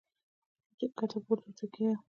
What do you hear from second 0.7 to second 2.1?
چې ښکته پورته ورته کېږم-